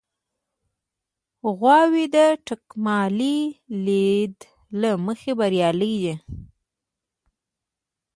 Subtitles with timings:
[1.59, 2.17] غواوې د
[2.47, 3.37] تکاملي
[3.85, 4.35] لید
[4.81, 6.15] له مخې بریالۍ دي.